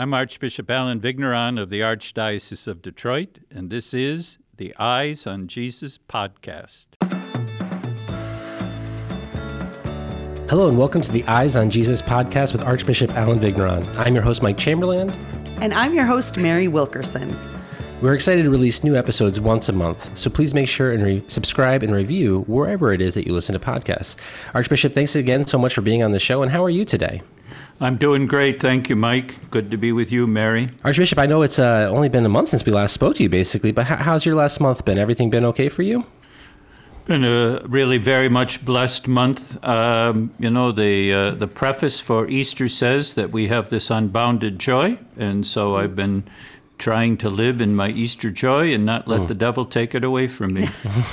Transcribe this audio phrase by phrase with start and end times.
[0.00, 5.46] I'm Archbishop Allen Vigneron of the Archdiocese of Detroit, and this is the Eyes on
[5.46, 6.86] Jesus podcast.
[10.48, 13.86] Hello, and welcome to the Eyes on Jesus podcast with Archbishop Allen Vigneron.
[13.98, 15.10] I'm your host, Mike Chamberlain.
[15.60, 17.38] And I'm your host, Mary Wilkerson.
[18.00, 21.22] We're excited to release new episodes once a month, so please make sure and re-
[21.28, 24.16] subscribe and review wherever it is that you listen to podcasts.
[24.54, 27.20] Archbishop, thanks again so much for being on the show, and how are you today?
[27.82, 28.60] I'm doing great.
[28.60, 29.50] Thank you, Mike.
[29.50, 30.68] Good to be with you, Mary.
[30.84, 33.30] Archbishop, I know it's uh, only been a month since we last spoke to you,
[33.30, 34.98] basically, but how's your last month been?
[34.98, 36.04] Everything been okay for you?
[37.06, 39.64] Been a really very much blessed month.
[39.64, 44.58] Um, you know, the uh, the preface for Easter says that we have this unbounded
[44.58, 46.24] joy, and so I've been
[46.80, 49.28] trying to live in my Easter joy and not let mm.
[49.28, 50.62] the devil take it away from me.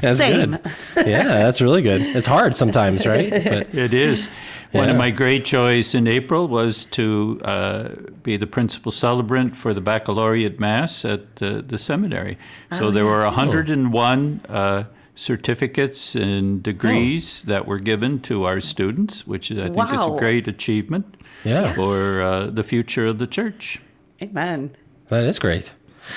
[0.00, 0.52] that's Same.
[0.52, 0.60] good.
[0.96, 2.00] Yeah, that's really good.
[2.00, 3.30] It's hard sometimes, right?
[3.30, 4.28] But, it is.
[4.72, 7.88] One of my great joys in April was to uh,
[8.22, 12.38] be the principal celebrant for the baccalaureate mass at uh, the seminary.
[12.72, 14.84] So oh, there were 101 uh,
[15.16, 17.50] certificates and degrees oh.
[17.50, 19.92] that were given to our students, which I think wow.
[19.92, 21.72] is a great achievement yeah.
[21.74, 23.80] for uh, the future of the church.
[24.22, 24.76] Amen.
[25.08, 25.74] That is great.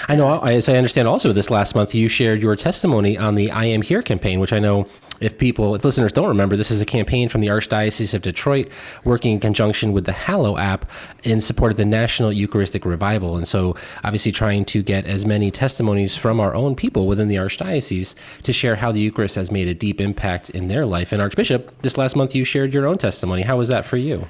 [0.08, 3.52] I know, as I understand, also this last month you shared your testimony on the
[3.52, 4.88] I Am Here campaign, which I know
[5.20, 8.70] if people, if listeners don't remember, this is a campaign from the Archdiocese of Detroit
[9.04, 10.90] working in conjunction with the Hallow app
[11.24, 13.38] in support of the National Eucharistic Revival.
[13.38, 17.36] And so, obviously, trying to get as many testimonies from our own people within the
[17.36, 21.12] Archdiocese to share how the Eucharist has made a deep impact in their life.
[21.12, 23.44] And, Archbishop, this last month you shared your own testimony.
[23.44, 24.28] How was that for you?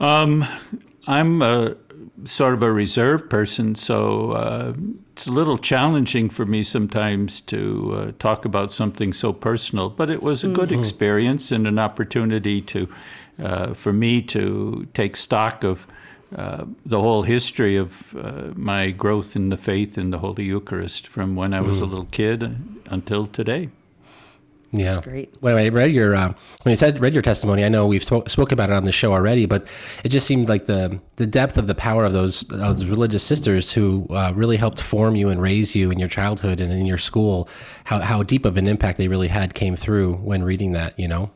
[0.00, 0.44] Um,
[1.06, 1.76] I'm a
[2.24, 4.72] sort of a reserved person, so uh,
[5.12, 9.90] it's a little challenging for me sometimes to uh, talk about something so personal.
[9.90, 10.80] But it was a good mm-hmm.
[10.80, 12.88] experience and an opportunity to,
[13.42, 15.86] uh, for me to take stock of
[16.34, 21.06] uh, the whole history of uh, my growth in the faith in the Holy Eucharist
[21.06, 21.82] from when I was mm.
[21.82, 22.56] a little kid
[22.90, 23.70] until today.
[24.72, 25.36] Yeah, That's great.
[25.40, 28.28] When I read your uh, when you said read your testimony, I know we've spoke,
[28.28, 29.68] spoke about it on the show already, but
[30.04, 33.72] it just seemed like the the depth of the power of those those religious sisters
[33.72, 36.98] who uh, really helped form you and raise you in your childhood and in your
[36.98, 37.48] school.
[37.84, 40.98] How how deep of an impact they really had came through when reading that.
[40.98, 41.30] You know.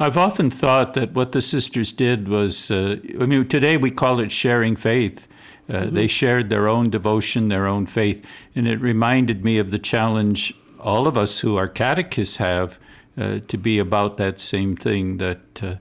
[0.00, 4.18] I've often thought that what the sisters did was, uh, I mean, today we call
[4.18, 5.28] it sharing faith.
[5.68, 5.94] Uh, mm-hmm.
[5.94, 10.54] They shared their own devotion, their own faith, and it reminded me of the challenge
[10.82, 12.78] all of us who are catechists have
[13.16, 15.74] uh, to be about that same thing that uh,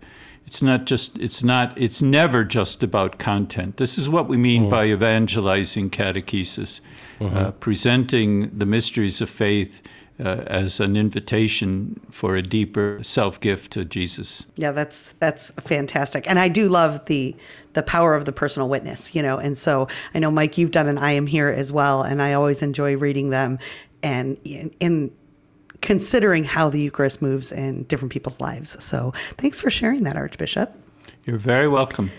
[0.46, 4.66] it's not just it's not it's never just about content this is what we mean
[4.66, 4.70] mm.
[4.70, 6.82] by evangelizing catechesis
[7.20, 7.38] mm-hmm.
[7.38, 9.82] uh, presenting the mysteries of faith
[10.24, 14.46] uh, as an invitation for a deeper self gift to Jesus.
[14.56, 17.36] Yeah, that's that's fantastic, and I do love the
[17.74, 19.38] the power of the personal witness, you know.
[19.38, 22.34] And so I know Mike, you've done an I am here as well, and I
[22.34, 23.58] always enjoy reading them
[24.04, 25.12] and in, in
[25.82, 28.82] considering how the Eucharist moves in different people's lives.
[28.84, 30.76] So thanks for sharing that, Archbishop.
[31.26, 32.12] You're very welcome.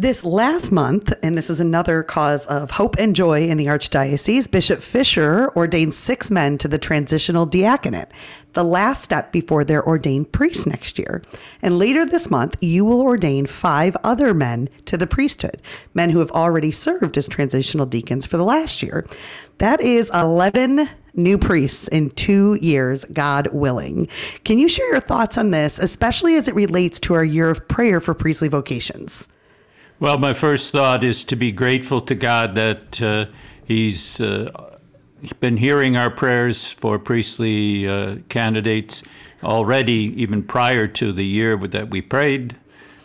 [0.00, 4.50] This last month, and this is another cause of hope and joy in the Archdiocese,
[4.50, 8.08] Bishop Fisher ordained six men to the transitional diaconate,
[8.54, 11.22] the last step before they're ordained priests next year.
[11.60, 15.60] And later this month, you will ordain five other men to the priesthood,
[15.92, 19.06] men who have already served as transitional deacons for the last year.
[19.58, 24.08] That is 11 new priests in two years, God willing.
[24.44, 27.66] Can you share your thoughts on this, especially as it relates to our year of
[27.68, 29.28] prayer for priestly vocations?
[29.98, 33.26] Well, my first thought is to be grateful to God that uh,
[33.64, 34.78] He's uh,
[35.38, 39.02] been hearing our prayers for priestly uh, candidates
[39.42, 42.56] already, even prior to the year that we prayed,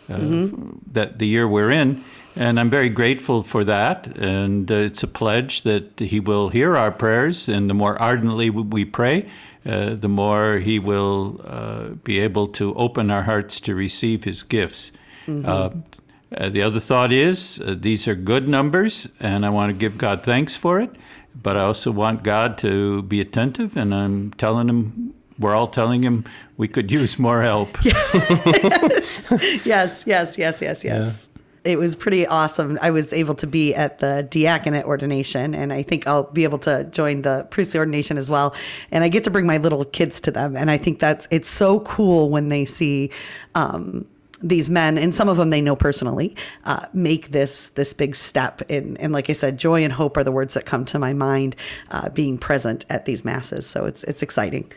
[0.08, 0.78] uh, mm-hmm.
[0.92, 2.04] that the year we're in.
[2.36, 4.06] And I'm very grateful for that.
[4.18, 7.48] And uh, it's a pledge that He will hear our prayers.
[7.48, 9.26] And the more ardently we pray,
[9.64, 14.42] uh, the more He will uh, be able to open our hearts to receive His
[14.42, 14.92] gifts.
[15.26, 15.48] Mm-hmm.
[15.48, 19.96] Uh, the other thought is uh, these are good numbers, and I want to give
[19.96, 20.94] God thanks for it.
[21.34, 26.02] But I also want God to be attentive, and I'm telling Him, we're all telling
[26.02, 26.24] Him
[26.56, 27.82] we could use more help.
[27.84, 29.30] yes,
[29.64, 30.84] yes, yes, yes, yes.
[30.84, 31.28] yes.
[31.30, 31.35] Yeah
[31.66, 32.78] it was pretty awesome.
[32.80, 36.58] I was able to be at the diaconate ordination, and I think I'll be able
[36.60, 38.54] to join the priestly ordination as well.
[38.90, 41.50] And I get to bring my little kids to them, and I think that's it's
[41.50, 43.10] so cool when they see
[43.54, 44.06] um,
[44.42, 48.62] these men, and some of them they know personally, uh, make this this big step.
[48.70, 51.12] And, and like I said, joy and hope are the words that come to my
[51.12, 51.56] mind,
[51.90, 53.66] uh, being present at these masses.
[53.66, 54.70] So it's it's exciting.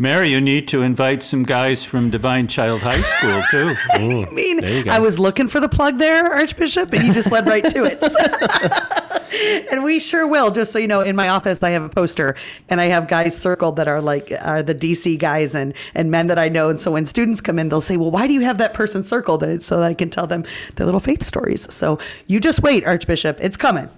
[0.00, 3.74] Mary, you need to invite some guys from Divine Child High School too.
[3.92, 3.98] I
[4.32, 4.92] mean, There you go.
[4.92, 8.00] I was looking for the plug there, Archbishop, and you just led right to it.
[9.72, 10.52] and we sure will.
[10.52, 12.36] Just so you know, in my office, I have a poster,
[12.68, 16.28] and I have guys circled that are like are the DC guys and and men
[16.28, 16.68] that I know.
[16.70, 19.02] And so when students come in, they'll say, "Well, why do you have that person
[19.02, 20.44] circled?" And it's so that I can tell them
[20.76, 21.72] their little faith stories.
[21.74, 21.98] So
[22.28, 23.88] you just wait, Archbishop, it's coming.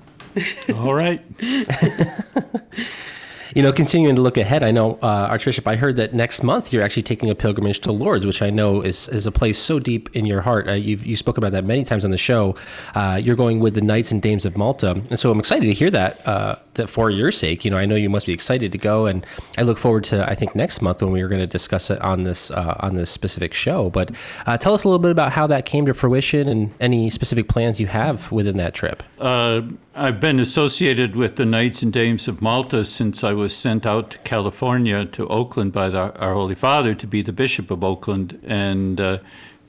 [0.75, 1.21] All right.
[3.55, 6.73] You know, continuing to look ahead, I know, uh, Archbishop, I heard that next month
[6.73, 9.81] you're actually taking a pilgrimage to Lourdes, which I know is, is a place so
[9.81, 10.69] deep in your heart.
[10.69, 12.55] Uh, you've you spoke about that many times on the show.
[12.95, 15.73] Uh, you're going with the Knights and Dames of Malta, and so I'm excited to
[15.73, 16.21] hear that.
[16.81, 19.27] That for your sake, you know, I know you must be excited to go, and
[19.59, 22.01] I look forward to I think next month when we are going to discuss it
[22.01, 23.91] on this uh, on this specific show.
[23.91, 24.13] But
[24.47, 27.49] uh, tell us a little bit about how that came to fruition and any specific
[27.49, 29.03] plans you have within that trip.
[29.19, 29.63] Uh,
[29.95, 34.13] I've been associated with the Knights and Dames of Malta since I was sent out
[34.13, 38.41] to California to Oakland by the, our Holy Father to be the Bishop of Oakland.
[38.47, 39.19] And uh,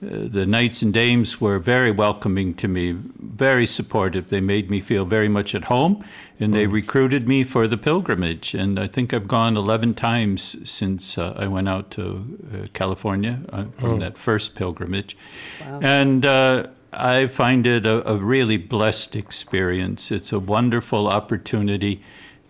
[0.01, 4.29] the Knights and Dames were very welcoming to me, very supportive.
[4.29, 6.03] They made me feel very much at home,
[6.39, 8.55] and they recruited me for the pilgrimage.
[8.55, 13.41] And I think I've gone 11 times since uh, I went out to uh, California
[13.49, 15.15] uh, from that first pilgrimage.
[15.59, 20.09] And uh, I find it a, a really blessed experience.
[20.09, 22.01] It's a wonderful opportunity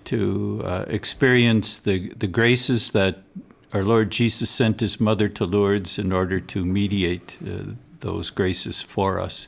[0.06, 3.24] to uh, experience the, the graces that
[3.74, 8.82] our Lord Jesus sent his mother to Lourdes in order to mediate uh, those graces
[8.82, 9.48] for us.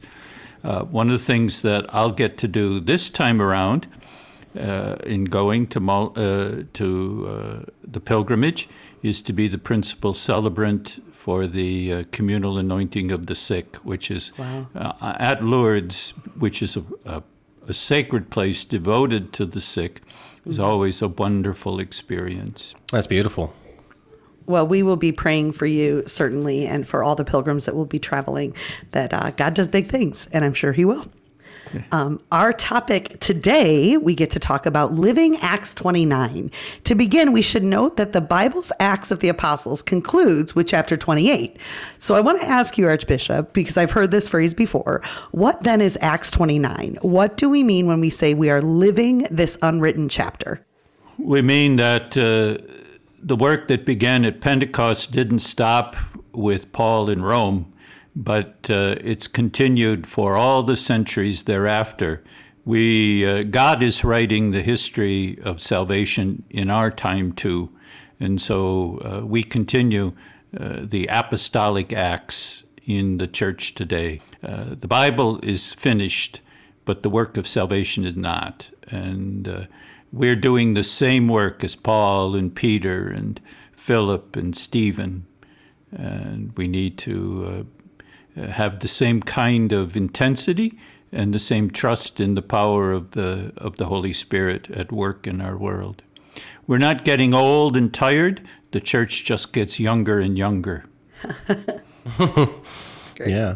[0.64, 3.88] Uh, one of the things that I'll get to do this time around
[4.58, 8.70] uh, in going to, Mal- uh, to uh, the pilgrimage
[9.02, 14.10] is to be the principal celebrant for the uh, communal anointing of the sick, which
[14.12, 17.24] is uh, at Lourdes, which is a, a,
[17.68, 20.02] a sacred place devoted to the sick,
[20.46, 22.76] is always a wonderful experience.
[22.92, 23.54] That's beautiful.
[24.46, 27.86] Well, we will be praying for you, certainly, and for all the pilgrims that will
[27.86, 28.56] be traveling,
[28.92, 31.08] that uh, God does big things, and I'm sure He will.
[31.92, 36.52] Um, our topic today, we get to talk about living Acts 29.
[36.84, 40.98] To begin, we should note that the Bible's Acts of the Apostles concludes with chapter
[40.98, 41.58] 28.
[41.98, 45.02] So I want to ask you, Archbishop, because I've heard this phrase before,
[45.32, 46.98] what then is Acts 29?
[47.02, 50.64] What do we mean when we say we are living this unwritten chapter?
[51.18, 52.58] We mean that uh,
[53.24, 55.96] the work that began at Pentecost didn't stop
[56.34, 57.74] with Paul in Rome,
[58.16, 62.22] but uh, it's continued for all the centuries thereafter.
[62.66, 67.72] We, uh, God is writing the history of salvation in our time too,
[68.20, 70.14] and so uh, we continue
[70.60, 74.22] uh, the apostolic acts in the church today.
[74.44, 76.42] Uh, the Bible is finished,
[76.84, 79.66] but the work of salvation is not, and uh,
[80.14, 83.42] we're doing the same work as Paul and Peter and
[83.74, 85.26] Philip and Stephen,
[85.92, 87.68] and we need to
[88.38, 90.78] uh, have the same kind of intensity
[91.12, 95.26] and the same trust in the power of the of the Holy Spirit at work
[95.28, 96.04] in our world.
[96.68, 98.42] We're not getting old and tired.
[98.72, 100.86] The church just gets younger and younger.
[102.18, 103.30] great.
[103.30, 103.56] Yeah.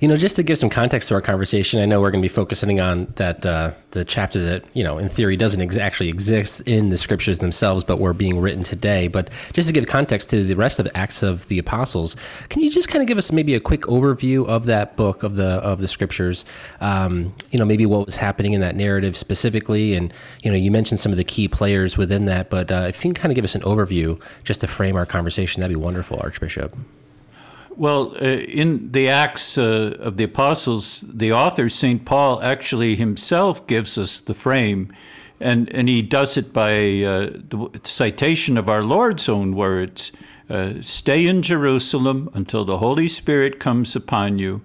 [0.00, 2.28] You know, just to give some context to our conversation, I know we're going to
[2.28, 6.08] be focusing on that uh, the chapter that you know, in theory, doesn't ex- actually
[6.08, 9.08] exist in the scriptures themselves, but were being written today.
[9.08, 12.16] But just to give context to the rest of Acts of the Apostles,
[12.48, 15.36] can you just kind of give us maybe a quick overview of that book of
[15.36, 16.44] the of the scriptures?
[16.80, 20.70] Um, you know, maybe what was happening in that narrative specifically, and you know, you
[20.70, 22.50] mentioned some of the key players within that.
[22.50, 25.06] But uh, if you can kind of give us an overview just to frame our
[25.06, 26.72] conversation, that'd be wonderful, Archbishop.
[27.76, 32.04] Well, uh, in the Acts uh, of the Apostles, the author, St.
[32.04, 34.92] Paul, actually himself gives us the frame,
[35.40, 40.12] and, and he does it by uh, the citation of our Lord's own words
[40.48, 44.62] uh, Stay in Jerusalem until the Holy Spirit comes upon you,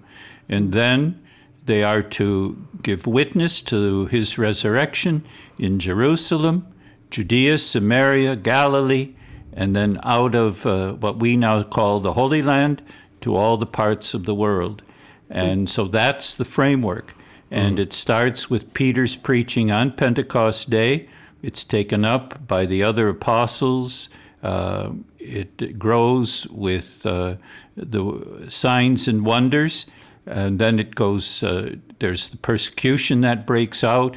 [0.48, 1.20] and then
[1.64, 5.24] they are to give witness to his resurrection
[5.58, 6.66] in Jerusalem,
[7.10, 9.14] Judea, Samaria, Galilee,
[9.52, 12.82] and then out of uh, what we now call the Holy Land
[13.20, 14.82] to all the parts of the world.
[15.28, 17.14] And so that's the framework.
[17.50, 21.08] And it starts with Peter's preaching on Pentecost Day.
[21.42, 24.08] It's taken up by the other apostles.
[24.42, 27.36] Uh, it grows with uh,
[27.76, 29.86] the signs and wonders.
[30.26, 34.16] And then it goes, uh, there's the persecution that breaks out.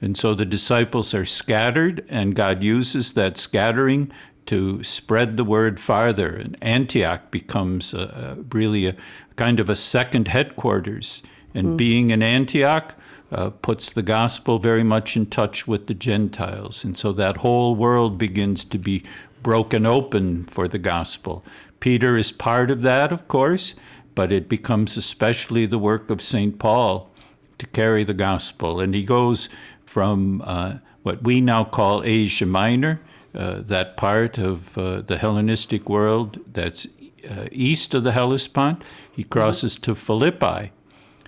[0.00, 4.12] And so the disciples are scattered, and God uses that scattering
[4.46, 6.28] to spread the word farther.
[6.28, 8.96] And Antioch becomes a, a, really a
[9.36, 11.22] kind of a second headquarters.
[11.54, 12.94] And being in Antioch
[13.32, 16.84] uh, puts the gospel very much in touch with the Gentiles.
[16.84, 19.02] And so that whole world begins to be
[19.42, 21.44] broken open for the gospel.
[21.80, 23.74] Peter is part of that, of course,
[24.14, 26.58] but it becomes especially the work of St.
[26.58, 27.10] Paul
[27.58, 28.80] to carry the gospel.
[28.80, 29.48] And he goes
[29.84, 33.00] from uh, what we now call Asia Minor,
[33.36, 36.86] uh, that part of uh, the Hellenistic world that's
[37.30, 38.82] uh, east of the Hellespont.
[39.12, 40.72] He crosses to Philippi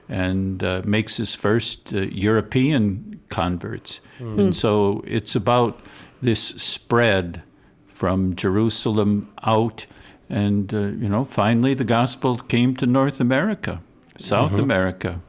[0.09, 4.01] and uh, makes his first uh, European converts.
[4.39, 5.81] And so it's about
[6.23, 7.43] this spread
[7.87, 9.87] from Jerusalem out.
[10.31, 13.81] And, uh, you know, finally the gospel came to North America,
[14.19, 15.21] South America.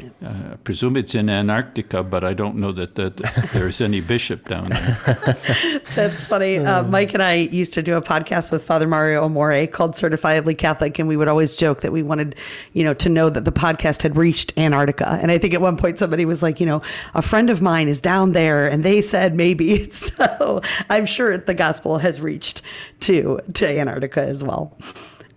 [0.00, 3.16] Uh, I presume it's in Antarctica, but I don't know that, that
[3.52, 4.98] there's any bishop down there.
[5.94, 6.58] That's funny.
[6.58, 10.56] Uh, Mike and I used to do a podcast with Father Mario Amore called Certifiably
[10.58, 12.36] Catholic, and we would always joke that we wanted,
[12.72, 15.18] you know, to know that the podcast had reached Antarctica.
[15.22, 16.82] And I think at one point somebody was like, you know,
[17.14, 19.88] a friend of mine is down there, and they said maybe.
[20.04, 20.60] So
[20.90, 22.62] I'm sure the gospel has reached
[23.00, 24.76] to to Antarctica as well.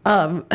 [0.06, 0.46] Um,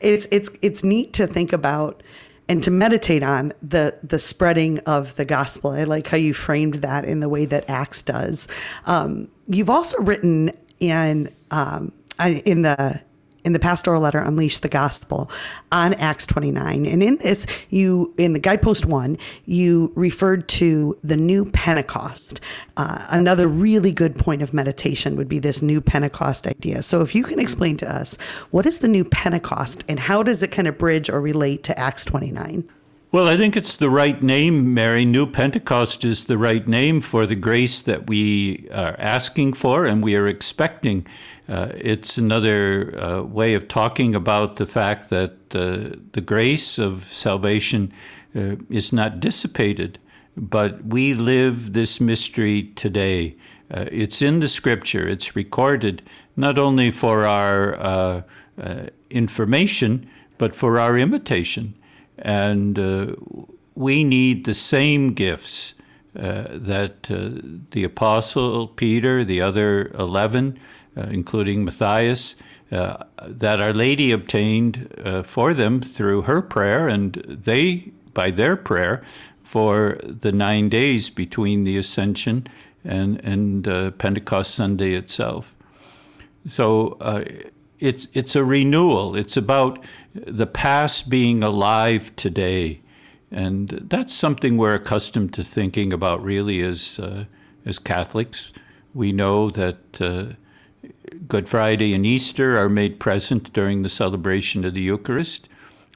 [0.00, 2.02] it's it's it's neat to think about
[2.48, 5.70] and to meditate on the the spreading of the gospel.
[5.70, 8.48] I like how you framed that in the way that Acts does.
[8.86, 13.00] Um, you've also written in um, in the
[13.44, 15.30] in the pastoral letter unleash the gospel
[15.70, 21.16] on acts 29 and in this you in the guidepost one you referred to the
[21.16, 22.40] new pentecost.
[22.76, 26.82] Uh, another really good point of meditation would be this new pentecost idea.
[26.82, 28.16] So if you can explain to us
[28.50, 31.78] what is the new pentecost and how does it kind of bridge or relate to
[31.78, 32.68] acts 29
[33.14, 35.04] Well, I think it's the right name, Mary.
[35.04, 40.02] New Pentecost is the right name for the grace that we are asking for and
[40.02, 41.06] we are expecting.
[41.48, 47.04] Uh, it's another uh, way of talking about the fact that uh, the grace of
[47.04, 47.92] salvation
[48.34, 50.00] uh, is not dissipated,
[50.36, 53.36] but we live this mystery today.
[53.70, 56.02] Uh, it's in the scripture, it's recorded
[56.34, 58.22] not only for our uh,
[59.08, 61.74] information, but for our imitation.
[62.18, 63.14] And uh,
[63.74, 65.74] we need the same gifts
[66.16, 67.40] uh, that uh,
[67.72, 70.58] the Apostle Peter, the other 11,
[70.96, 72.36] uh, including Matthias,
[72.70, 74.88] uh, that Our Lady obtained
[75.24, 79.02] for them through her prayer, and they, by their prayer,
[79.42, 82.46] for the nine days between the Ascension
[82.84, 85.54] and, and Pentecost Sunday itself.
[86.46, 86.96] So
[87.84, 89.14] it's it's a renewal.
[89.14, 92.80] It's about the past being alive today,
[93.30, 96.22] and that's something we're accustomed to thinking about.
[96.22, 97.24] Really, as uh,
[97.66, 98.52] as Catholics,
[98.94, 100.34] we know that uh,
[101.28, 105.48] Good Friday and Easter are made present during the celebration of the Eucharist.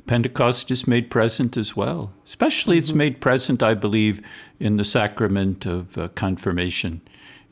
[0.06, 2.12] Pentecost is made present as well.
[2.26, 4.22] Especially, it's made present, I believe,
[4.58, 7.02] in the sacrament of uh, confirmation,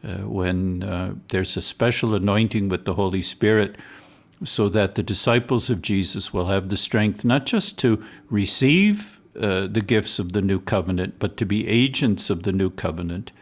[0.02, 3.76] uh, when uh, there's a special anointing with the Holy Spirit,
[4.45, 9.66] so that the disciples of Jesus will have the strength not just to receive uh,
[9.66, 13.33] the gifts of the new covenant, but to be agents of the new covenant.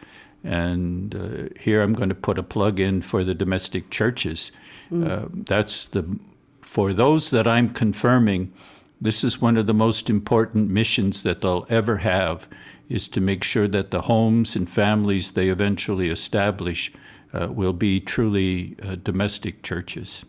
[0.43, 4.51] And uh, here I'm going to put a plug in for the domestic churches.
[4.93, 6.19] Uh, that's the
[6.61, 8.51] for those that I'm confirming.
[8.99, 12.47] This is one of the most important missions that they'll ever have,
[12.89, 16.91] is to make sure that the homes and families they eventually establish
[17.33, 20.25] uh, will be truly uh, domestic churches.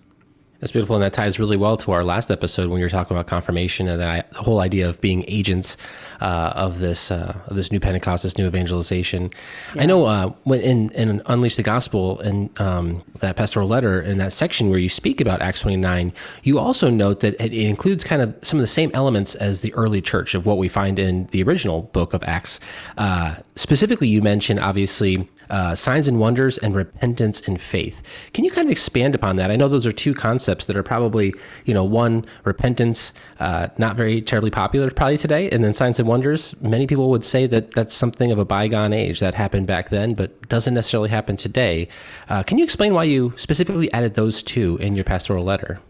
[0.60, 3.14] That's beautiful, and that ties really well to our last episode when you were talking
[3.14, 5.76] about confirmation and that the whole idea of being agents
[6.20, 9.30] uh, of this uh, of this new Pentecost, this new evangelization.
[9.74, 14.16] I know uh, when in, in Unleash the Gospel and um, that pastoral letter in
[14.16, 18.02] that section where you speak about Acts twenty nine, you also note that it includes
[18.02, 20.98] kind of some of the same elements as the early church of what we find
[20.98, 22.60] in the original book of Acts.
[22.96, 28.02] Uh, specifically, you mention obviously uh, signs and wonders and repentance and faith.
[28.32, 29.50] Can you kind of expand upon that?
[29.50, 31.34] I know those are two concepts that are probably,
[31.64, 36.08] you know, one repentance, uh, not very terribly popular probably today, and then signs and
[36.08, 36.54] wonders.
[36.60, 40.14] Many people would say that that's something of a bygone age that happened back then,
[40.14, 41.88] but doesn't necessarily happen today.
[42.28, 45.80] Uh, can you explain why you specifically added those two in your pastoral letter?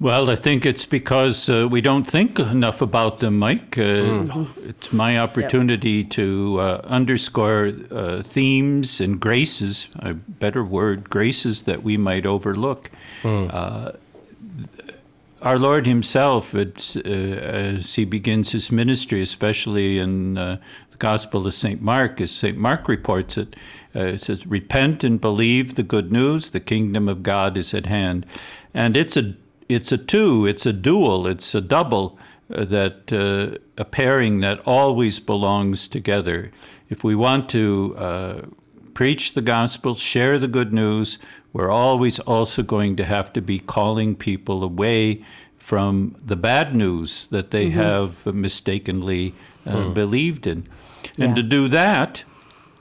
[0.00, 3.78] Well, I think it's because uh, we don't think enough about them, Mike.
[3.78, 11.62] Uh, It's my opportunity to uh, underscore uh, themes and graces, a better word, graces
[11.62, 12.90] that we might overlook.
[13.24, 13.92] Uh,
[15.42, 20.56] our Lord Himself, it's, uh, as He begins His ministry, especially in uh,
[20.90, 21.80] the Gospel of St.
[21.80, 22.58] Mark, as St.
[22.58, 23.54] Mark reports it,
[23.94, 27.86] uh, it says, Repent and believe the good news, the kingdom of God is at
[27.86, 28.26] hand.
[28.74, 29.34] And it's a
[29.68, 32.18] it's a two, it's a dual, it's a double
[32.54, 36.50] uh, that uh, a pairing that always belongs together.
[36.90, 38.42] If we want to uh,
[38.92, 41.18] preach the gospel, share the good news,
[41.52, 45.24] we're always also going to have to be calling people away
[45.58, 49.34] from the bad news that they have mistakenly
[49.66, 50.66] uh, believed in.
[51.18, 51.34] And Yeah.
[51.36, 52.24] to do that,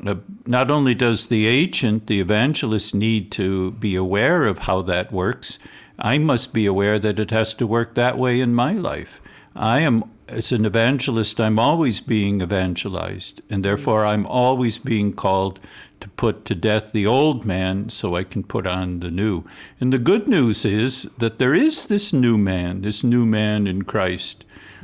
[0.05, 5.13] uh, not only does the agent, the evangelist, need to be aware of how that
[5.13, 5.59] works,
[5.99, 9.21] I must be aware that it has to work that way in my life.
[9.55, 15.59] I am, as an evangelist, I'm always being evangelized, and therefore I'm always being called
[15.99, 19.43] to put to death the old man so I can put on the new.
[19.79, 23.83] And the good news is that there is this new man, this new man in
[23.83, 24.43] Christ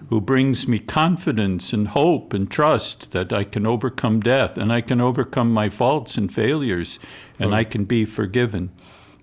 [0.10, 4.82] who brings me confidence and hope and trust that I can overcome death and I
[4.82, 7.00] can overcome my faults and failures
[7.38, 8.72] and I can be forgiven.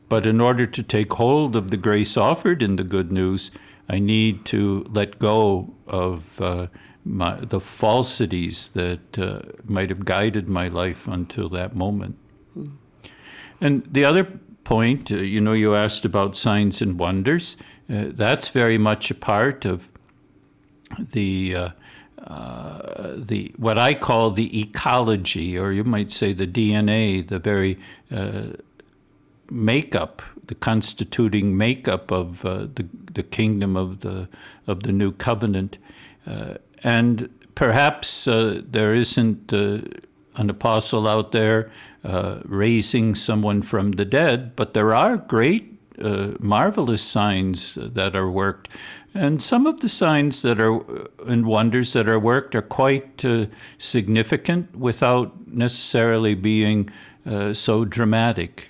[0.09, 3.51] But in order to take hold of the grace offered in the good news,
[3.89, 6.69] I need to let go of uh,
[7.05, 12.17] my, the falsities that uh, might have guided my life until that moment.
[13.61, 14.25] And the other
[14.65, 17.57] point, uh, you know, you asked about signs and wonders.
[17.89, 19.89] Uh, that's very much a part of
[20.99, 21.69] the uh,
[22.27, 27.79] uh, the what I call the ecology, or you might say the DNA, the very
[28.11, 28.49] uh,
[29.51, 34.29] makeup, the constituting makeup of uh, the the kingdom of the
[34.67, 35.79] of the new covenant,
[36.27, 39.79] uh, and perhaps uh, there isn't uh,
[40.37, 41.71] an apostle out there
[42.05, 48.31] uh, raising someone from the dead, but there are great, uh, marvelous signs that are
[48.31, 48.69] worked.
[49.15, 50.83] And some of the signs that are
[51.27, 53.25] and wonders that are worked are quite
[53.79, 56.91] significant without necessarily being
[57.55, 58.69] so dramatic.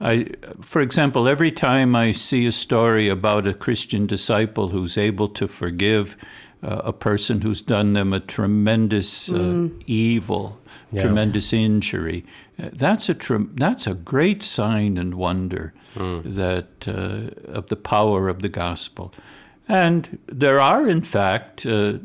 [0.00, 0.26] I,
[0.62, 5.46] for example, every time I see a story about a Christian disciple who's able to
[5.46, 6.16] forgive
[6.62, 10.58] uh, a person who's done them a tremendous uh, evil,
[11.00, 12.24] tremendous injury,
[12.58, 15.72] uh, that's a trem- that's a great sign and wonder
[16.24, 19.12] that uh, of the power of the gospel.
[19.68, 21.98] And there are, in fact, uh,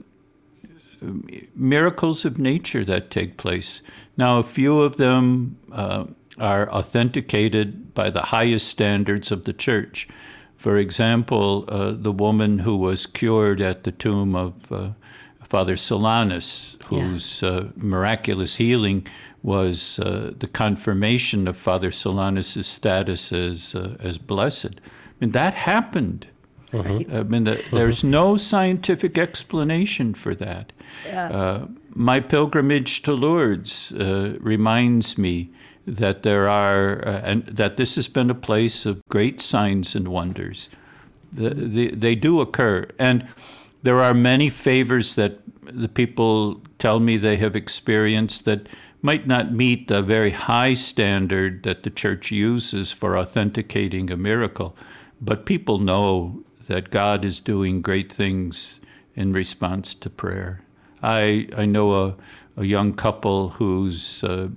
[1.56, 3.82] miracles of nature that take place.
[4.18, 6.06] Now, a few of them uh,
[6.38, 10.08] are authenticated by the highest standards of the church.
[10.56, 14.90] For example, uh, the woman who was cured at the tomb of uh,
[15.44, 19.06] Father Solanus, whose uh, miraculous healing
[19.44, 24.76] was uh, the confirmation of Father Solanus' status as, uh, as blessed.
[24.76, 26.28] I mean, that happened.
[27.10, 30.74] I mean, the, there's no scientific explanation for that.
[31.32, 35.52] Uh, my pilgrimage to Lourdes uh, reminds me
[35.86, 40.08] that there are, uh, and that this has been a place of great signs and
[40.08, 40.70] wonders.
[41.32, 43.28] The, the, they do occur, and
[43.84, 48.68] there are many favors that the people tell me they have experienced that
[49.02, 54.76] might not meet the very high standard that the church uses for authenticating a miracle,
[55.22, 58.80] but people know that God is doing great things
[59.16, 60.62] in response to prayer.
[61.04, 62.16] I, I know a,
[62.58, 64.50] a young couple whose uh,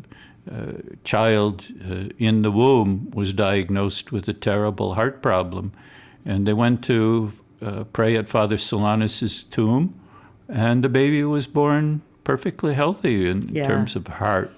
[1.04, 5.72] child uh, in the womb was diagnosed with a terrible heart problem,
[6.24, 7.32] and they went to
[7.62, 9.94] uh, pray at Father Solanus's tomb,
[10.48, 13.66] and the baby was born perfectly healthy in Yeah.
[13.66, 14.50] terms of heart.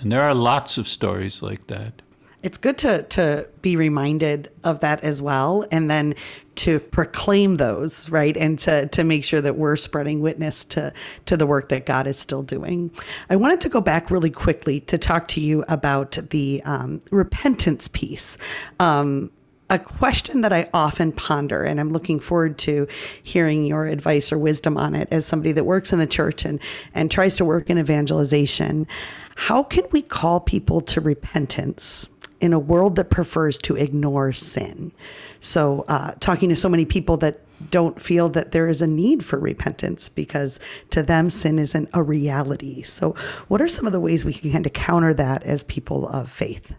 [0.00, 2.02] And there are lots of stories like that.
[2.42, 6.14] It's good to to be reminded of that as well, and then
[6.54, 10.92] to proclaim those right, and to to make sure that we're spreading witness to
[11.26, 12.90] to the work that God is still doing.
[13.30, 17.88] I wanted to go back really quickly to talk to you about the um, repentance
[17.88, 18.36] piece.
[18.80, 19.30] Um,
[19.70, 22.86] a question that I often ponder, and I'm looking forward to
[23.22, 26.60] hearing your advice or wisdom on it as somebody that works in the church and,
[26.92, 28.86] and tries to work in evangelization.
[29.34, 32.10] How can we call people to repentance
[32.42, 34.92] in a world that prefers to ignore sin?
[35.40, 39.24] So, uh, talking to so many people that don't feel that there is a need
[39.24, 40.58] for repentance because
[40.90, 42.82] to them sin isn't a reality.
[42.82, 43.14] So,
[43.48, 46.30] what are some of the ways we can kind of counter that as people of
[46.30, 46.74] faith?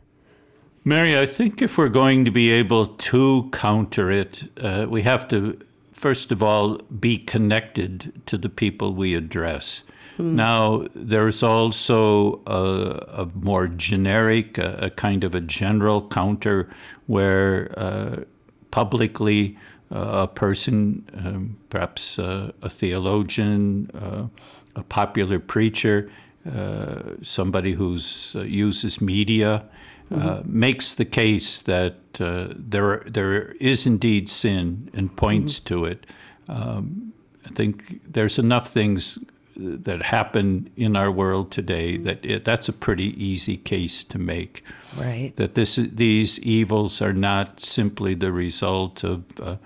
[0.86, 5.30] Mary, I think if we're going to be able to counter it, uh, we have
[5.30, 5.58] to,
[5.94, 9.86] first of all, be connected to the people we address.
[10.18, 16.70] Now, there's also a, a more generic, a, a kind of a general counter
[17.08, 18.24] where uh,
[18.72, 19.58] publicly
[19.92, 24.28] uh, a person, um, perhaps uh, a theologian, uh,
[24.76, 26.10] a popular preacher,
[26.52, 27.98] uh, somebody who
[28.36, 29.64] uh, uses media,
[30.12, 36.06] uh, makes the case that uh, there there is indeed sin and points to it.
[36.48, 37.14] Um,
[37.46, 39.18] I think there's enough things
[39.56, 44.64] that happen in our world today, that it, that's a pretty easy case to make.
[44.98, 45.34] Right.
[45.36, 49.58] That this these evils are not simply the result of uh,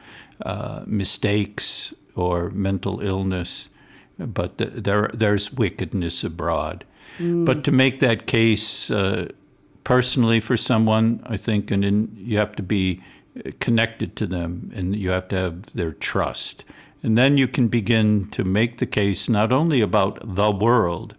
[0.45, 3.69] uh, mistakes or mental illness,
[4.17, 6.85] but th- there there's wickedness abroad.
[7.45, 9.29] But to make that case uh,
[9.83, 13.01] personally for someone, I think, and in, you have to be
[13.59, 16.63] connected to them, and you have to have their trust,
[17.03, 21.15] and then you can begin to make the case not only about the world,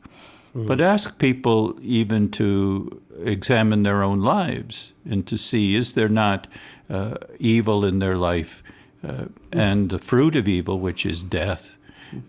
[0.55, 6.47] but ask people even to examine their own lives and to see is there not
[6.91, 8.63] uh, evil in their life
[9.07, 11.77] uh, and the fruit of evil, which is death.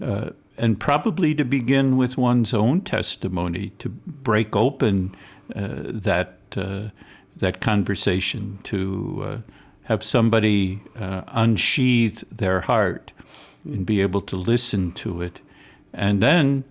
[0.01, 5.15] Uh, and probably to begin with one's own testimony, to break open
[5.55, 6.89] uh, that uh,
[7.37, 9.37] that conversation, to uh,
[9.83, 13.13] have somebody uh, unsheath their heart
[13.65, 15.39] and be able to listen to it,
[15.93, 16.63] and then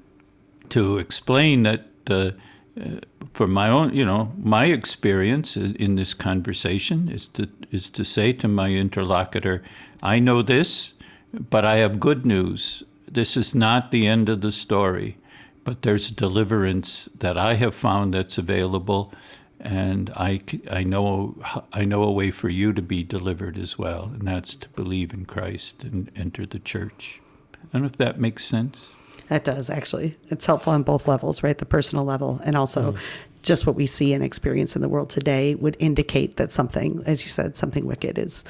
[0.70, 2.32] to explain that uh,
[2.80, 3.00] uh,
[3.32, 8.32] for my own, you know, my experience in this conversation is to is to say
[8.32, 9.62] to my interlocutor,
[10.02, 10.94] I know this,
[11.32, 12.82] but I have good news.
[13.10, 15.16] This is not the end of the story,
[15.64, 19.12] but there's deliverance that I have found that's available,
[19.60, 20.40] and I
[20.70, 21.36] I know
[21.72, 25.12] I know a way for you to be delivered as well, and that's to believe
[25.12, 27.20] in Christ and enter the church.
[27.54, 28.94] I don't know if that makes sense.
[29.28, 30.16] That does actually.
[30.30, 31.58] It's helpful on both levels, right?
[31.58, 32.98] The personal level and also Mm.
[33.42, 37.24] just what we see and experience in the world today would indicate that something, as
[37.24, 38.44] you said, something wicked is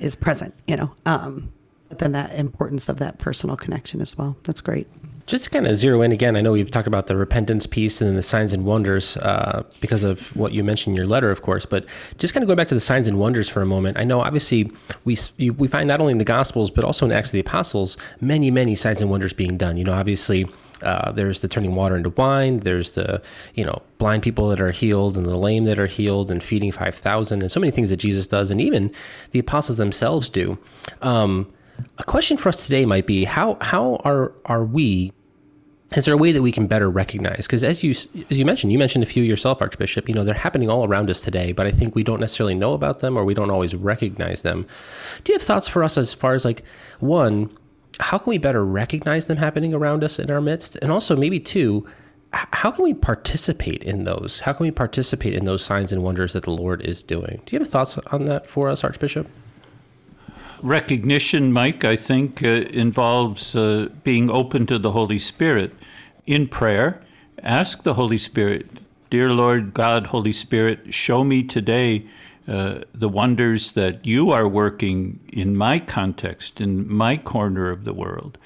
[0.00, 0.90] is present, you know.
[1.06, 1.50] Um,
[1.88, 4.36] but then that importance of that personal connection as well.
[4.42, 4.86] That's great.
[5.28, 8.00] Just to kind of zero in again, I know we've talked about the repentance piece
[8.00, 11.42] and the signs and wonders uh, because of what you mentioned in your letter, of
[11.42, 11.66] course.
[11.66, 11.84] But
[12.16, 14.00] just kind of going back to the signs and wonders for a moment.
[14.00, 14.72] I know obviously
[15.04, 17.98] we we find not only in the Gospels but also in Acts of the Apostles
[18.22, 19.76] many many signs and wonders being done.
[19.76, 20.46] You know, obviously.
[20.80, 22.60] Uh, there's the turning water into wine.
[22.60, 23.20] There's the,
[23.56, 26.70] you know, blind people that are healed and the lame that are healed and feeding
[26.70, 28.92] 5,000 and so many things that Jesus does and even
[29.32, 30.56] the apostles themselves do.
[31.02, 31.52] Um,
[31.98, 35.12] a question for us today might be how, how are, are we
[35.96, 37.46] is there a way that we can better recognize?
[37.46, 40.34] Because as you as you mentioned you mentioned a few yourself archbishop you know they're
[40.34, 43.24] happening all around us today but i think we don't necessarily know about them or
[43.24, 44.66] we don't always recognize them.
[45.24, 46.62] Do you have thoughts for us as far as like
[47.00, 47.50] one
[48.00, 50.76] how can we better recognize them happening around us in our midst?
[50.76, 51.86] And also maybe two
[52.32, 54.40] how can we participate in those?
[54.40, 57.40] How can we participate in those signs and wonders that the lord is doing?
[57.46, 59.26] Do you have thoughts on that for us archbishop
[60.62, 65.72] Recognition, Mike, I think, uh, involves uh, being open to the Holy Spirit.
[66.26, 67.00] In prayer,
[67.42, 68.66] ask the Holy Spirit,
[69.08, 72.06] Dear Lord God, Holy Spirit, show me today
[72.48, 77.94] uh, the wonders that you are working in my context, in my corner of the
[77.94, 78.36] world.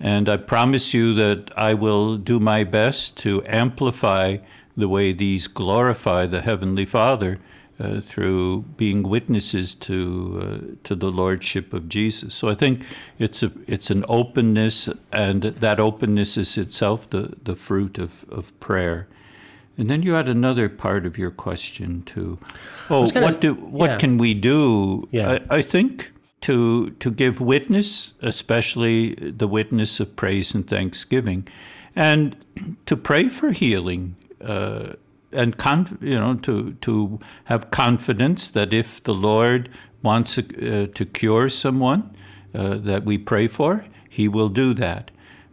[0.00, 4.38] And I promise you that I will do my best to amplify
[4.76, 7.38] the way these glorify the Heavenly Father
[7.78, 12.34] uh, through being witnesses to uh, to the lordship of Jesus.
[12.34, 12.84] So I think
[13.18, 18.58] it's a it's an openness, and that openness is itself the the fruit of of
[18.60, 19.08] prayer.
[19.76, 22.38] And then you had another part of your question too.
[22.88, 23.98] Oh, gonna- what do what yeah.
[23.98, 25.08] can we do?
[25.10, 25.38] Yeah.
[25.50, 31.48] I, I think to to give witness, especially the witness of praise and thanksgiving,
[31.96, 32.36] and
[32.86, 34.16] to pray for healing.
[34.40, 34.92] Uh,
[35.34, 39.68] and con- you know to to have confidence that if the Lord
[40.02, 42.14] wants uh, to cure someone
[42.54, 45.10] uh, that we pray for, He will do that.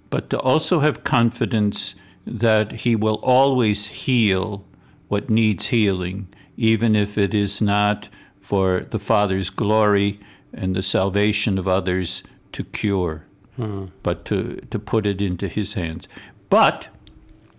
[0.09, 4.65] But to also have confidence that He will always heal
[5.07, 10.19] what needs healing, even if it is not for the Father's glory
[10.53, 13.25] and the salvation of others to cure,
[14.03, 16.07] but to, to put it into His hands.
[16.49, 16.89] But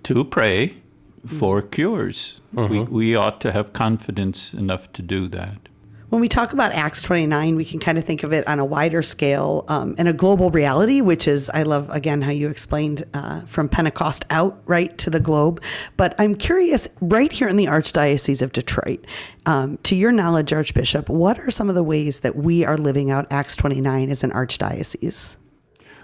[0.04, 0.81] to pray
[1.26, 2.40] for cures.
[2.52, 5.68] We, we ought to have confidence enough to do that.
[6.12, 8.66] When we talk about Acts 29, we can kind of think of it on a
[8.66, 13.04] wider scale um, in a global reality, which is, I love again how you explained
[13.14, 15.62] uh, from Pentecost out right to the globe.
[15.96, 19.06] But I'm curious, right here in the Archdiocese of Detroit,
[19.46, 23.10] um, to your knowledge, Archbishop, what are some of the ways that we are living
[23.10, 25.36] out Acts 29 as an Archdiocese?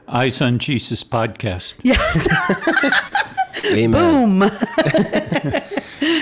[0.08, 1.74] Eyes on Jesus podcast.
[1.82, 2.26] Yes.
[3.66, 4.42] amen Boom.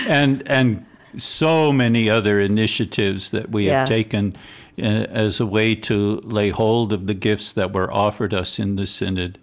[0.07, 0.85] and and
[1.17, 3.79] so many other initiatives that we Yeah.
[3.79, 4.35] have taken
[4.79, 8.75] uh, as a way to lay hold of the gifts that were offered us in
[8.75, 9.39] the synod,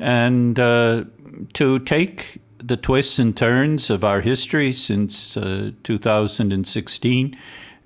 [0.00, 1.04] and uh,
[1.52, 7.36] to take the twists and turns of our history since uh, 2016,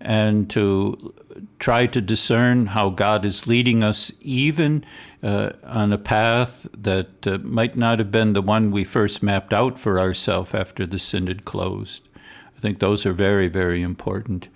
[0.09, 1.15] and to
[1.59, 4.83] try to discern how God is leading us, even
[5.23, 9.53] uh, on a path that uh, might not have been the one we first mapped
[9.53, 12.09] out for ourselves after the synod closed.
[12.57, 14.49] I think those are very, very important.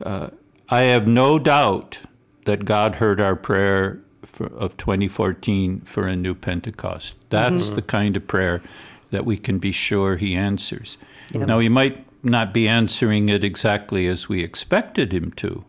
[0.00, 0.28] Uh,
[0.68, 2.02] I have no doubt
[2.44, 7.16] that God heard our prayer for, of 2014 for a new Pentecost.
[7.28, 7.74] That's mm-hmm.
[7.74, 8.62] the kind of prayer
[9.10, 10.96] that we can be sure He answers.
[11.34, 15.64] Now, He might not be answering it exactly as we expected Him to,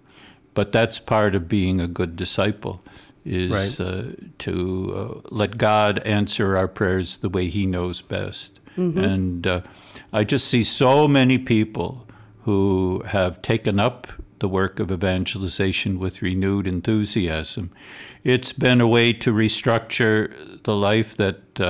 [0.53, 2.83] but that's part of being a good disciple
[3.25, 3.87] is right.
[3.87, 4.03] uh,
[4.37, 8.59] to uh, let God answer our prayers the way He knows best.
[8.77, 8.99] Mm-hmm.
[8.99, 9.61] And uh,
[10.11, 12.07] I just see so many people
[12.41, 14.07] who have taken up
[14.39, 17.71] the work of evangelization with renewed enthusiasm.
[18.25, 21.61] It's been a way to restructure the life that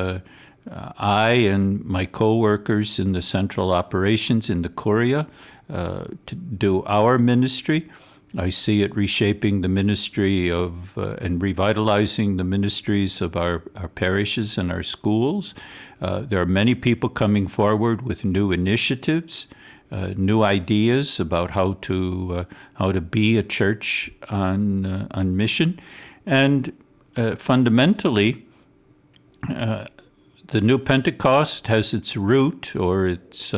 [0.70, 5.28] uh, I and my co-workers in the central operations in the Curia
[5.72, 7.90] uh, to do our ministry.
[8.36, 13.88] I see it reshaping the ministry of uh, and revitalizing the ministries of our, our
[13.88, 15.54] parishes and our schools.
[16.02, 19.48] Uh, there are many people coming forward with new initiatives,
[19.92, 25.38] uh, new ideas about how to uh, how to be a church on uh, on
[25.38, 25.80] mission,
[26.26, 26.74] and
[27.16, 28.48] uh, fundamentally.
[30.54, 33.54] The new Pentecost has its root or its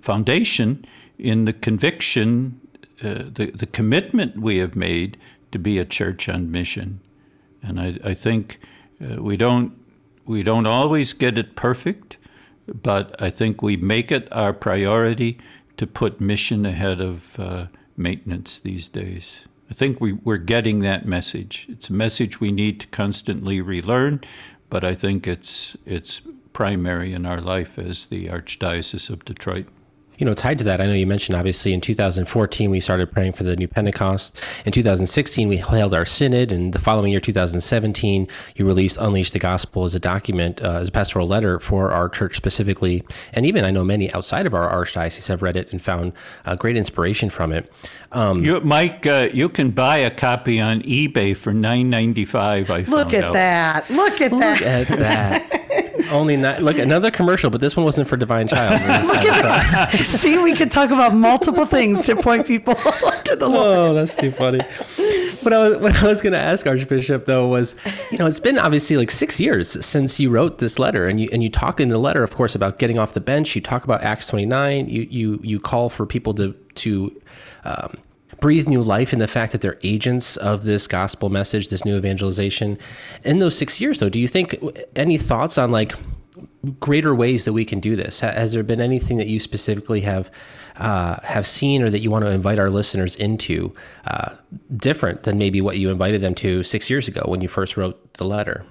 [0.00, 0.84] foundation
[1.18, 2.60] in the conviction,
[3.02, 5.16] uh, the, the commitment we have made
[5.52, 7.00] to be a church on mission.
[7.62, 8.58] And I, I think
[9.00, 9.72] uh, we, don't,
[10.24, 12.16] we don't always get it perfect,
[12.66, 15.38] but I think we make it our priority
[15.76, 19.46] to put mission ahead of uh, maintenance these days.
[19.70, 21.66] I think we, we're getting that message.
[21.68, 24.20] It's a message we need to constantly relearn,
[24.72, 26.22] but I think it's, it's
[26.54, 29.66] primary in our life as the Archdiocese of Detroit
[30.18, 33.32] you know, tied to that, I know you mentioned obviously in 2014 we started praying
[33.32, 34.42] for the new Pentecost.
[34.64, 39.38] In 2016 we held our synod, and the following year, 2017, you released "Unleash the
[39.38, 43.64] Gospel" as a document, uh, as a pastoral letter for our church specifically, and even
[43.64, 46.12] I know many outside of our archdiocese have read it and found
[46.44, 47.72] uh, great inspiration from it.
[48.12, 52.70] Um, you, Mike, uh, you can buy a copy on eBay for 9.95.
[52.70, 53.32] I look at out.
[53.32, 53.90] that!
[53.90, 54.88] Look at that!
[54.88, 55.58] Look at that!
[56.12, 59.90] Only not look another commercial, but this one wasn't for Divine Child.
[59.90, 62.74] See, we could talk about multiple things to point people
[63.24, 63.78] to the Lord.
[63.78, 64.58] Oh, that's too funny.
[65.42, 67.74] What I was what I was going to ask Archbishop though was,
[68.10, 71.28] you know, it's been obviously like six years since you wrote this letter, and you
[71.32, 73.56] and you talk in the letter, of course, about getting off the bench.
[73.56, 74.88] You talk about Acts twenty nine.
[74.88, 77.20] You you you call for people to to
[77.64, 77.96] um,
[78.42, 81.96] breathe new life in the fact that they're agents of this gospel message, this new
[81.96, 82.76] evangelization.
[83.24, 84.58] In those six years, though, do you think
[84.96, 85.94] any thoughts on like
[86.80, 88.18] greater ways that we can do this?
[88.18, 90.28] Has there been anything that you specifically have
[90.76, 93.72] uh, have seen or that you want to invite our listeners into
[94.06, 94.32] uh,
[94.76, 98.14] different than maybe what you invited them to six years ago when you first wrote
[98.14, 98.66] the letter?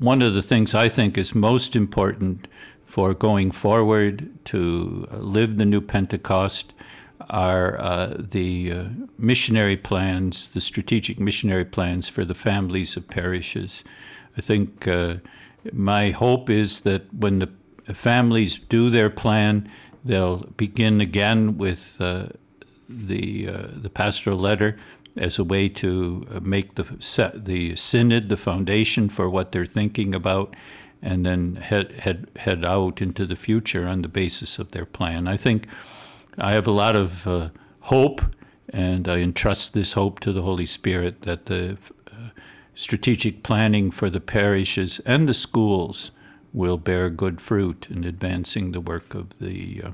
[0.00, 2.46] One of the things I think is most important
[2.84, 6.74] for going forward to live the new Pentecost
[7.30, 8.84] are uh, the uh,
[9.18, 13.84] missionary plans, the strategic missionary plans for the families of parishes.
[14.36, 15.16] I think uh,
[15.72, 19.68] my hope is that when the families do their plan,
[20.04, 22.26] they'll begin again with uh,
[22.88, 24.76] the uh, the pastoral letter
[25.16, 26.84] as a way to uh, make the
[27.34, 30.54] the synod the foundation for what they're thinking about,
[31.00, 35.28] and then head head head out into the future on the basis of their plan.
[35.28, 35.66] I think
[36.38, 37.48] I have a lot of uh,
[37.82, 38.22] hope,
[38.68, 41.78] and I entrust this hope to the Holy Spirit that the
[42.10, 42.30] uh,
[42.74, 46.10] strategic planning for the parishes and the schools
[46.52, 49.90] will bear good fruit in advancing the work of the uh,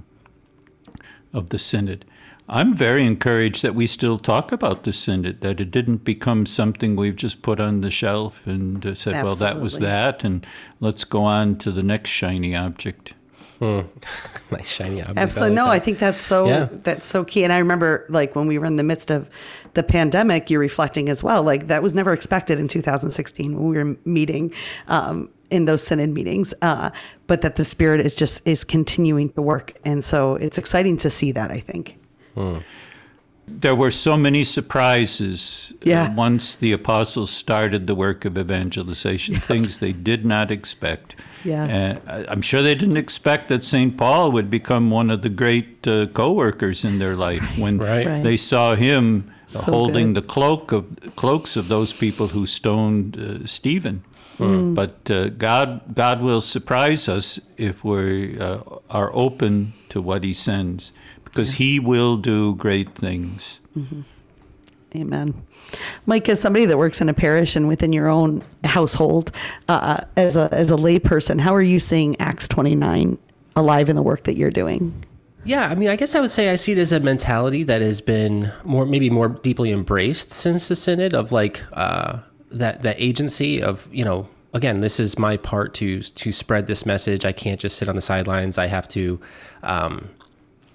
[1.33, 2.05] of the synod.
[2.49, 6.97] I'm very encouraged that we still talk about the synod, that it didn't become something
[6.97, 9.23] we've just put on the shelf and uh, said, Absolutely.
[9.23, 10.45] well, that was that, and
[10.81, 13.15] let's go on to the next shiny object.
[13.61, 13.81] Hmm.
[14.51, 15.19] nice shiny object.
[15.19, 15.55] Absolutely.
[15.55, 15.67] No.
[15.67, 16.69] I think that's so yeah.
[16.71, 17.45] that's so key.
[17.45, 19.29] And I remember like when we were in the midst of
[19.75, 21.43] the pandemic, you're reflecting as well.
[21.43, 24.55] Like that was never expected in 2016 when we were meeting
[24.89, 26.55] um, in those synod meetings.
[26.63, 26.91] Uh,
[27.27, 29.75] but that the spirit is just is continuing to work.
[29.85, 31.99] And so it's exciting to see that, I think.
[32.35, 32.61] Hmm
[33.51, 36.15] there were so many surprises uh, yeah.
[36.15, 39.41] once the apostles started the work of evangelization, yeah.
[39.41, 41.17] things they did not expect.
[41.45, 41.99] Yeah.
[42.07, 43.97] Uh, I'm sure they didn't expect that St.
[43.97, 47.59] Paul would become one of the great uh, co workers in their life right.
[47.59, 48.23] when right.
[48.23, 50.23] they saw him so holding good.
[50.23, 54.05] the cloak of cloaks of those people who stoned uh, Stephen.
[54.39, 54.75] Mm.
[54.75, 60.33] But uh, God, God will surprise us if we uh, are open to what He
[60.33, 60.95] sends
[61.31, 63.61] because He will do great things.
[64.95, 65.47] Amen.
[66.07, 69.31] Mike, as somebody that works in a parish and within your own household,
[69.69, 73.19] uh, as a as a layperson, how are you seeing Acts twenty nine
[73.57, 75.05] alive in the work that you're doing?
[75.45, 77.81] Yeah, I mean, I guess I would say I see it as a mentality that
[77.81, 82.19] has been more, maybe more deeply embraced since the synod of like uh,
[82.51, 86.85] that that agency of you know, again, this is my part to to spread this
[86.85, 87.25] message.
[87.25, 88.59] I can't just sit on the sidelines.
[88.59, 89.21] I have to.
[89.63, 90.11] Um,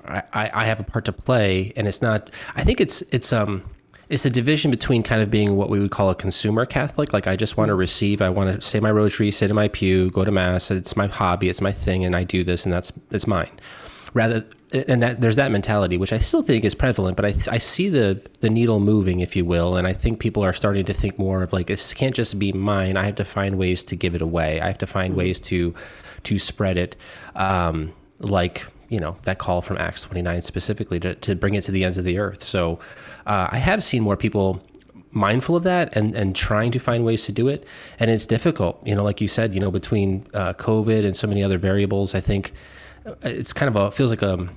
[0.07, 2.29] I, I have a part to play, and it's not.
[2.55, 3.63] I think it's it's um
[4.09, 7.13] it's a division between kind of being what we would call a consumer Catholic.
[7.13, 9.67] Like I just want to receive, I want to say my rosary, sit in my
[9.67, 10.69] pew, go to mass.
[10.69, 13.51] It's my hobby, it's my thing, and I do this, and that's it's mine.
[14.13, 17.57] Rather, and that there's that mentality, which I still think is prevalent, but I I
[17.57, 20.93] see the the needle moving, if you will, and I think people are starting to
[20.93, 22.97] think more of like this can't just be mine.
[22.97, 24.61] I have to find ways to give it away.
[24.61, 25.73] I have to find ways to
[26.23, 26.95] to spread it.
[27.35, 31.71] Um, like you know that call from acts 29 specifically to, to bring it to
[31.71, 32.79] the ends of the earth so
[33.25, 34.61] uh, i have seen more people
[35.11, 37.65] mindful of that and and trying to find ways to do it
[37.99, 41.25] and it's difficult you know like you said you know between uh, covid and so
[41.25, 42.51] many other variables i think
[43.05, 44.47] uh, it's kind of a feels like a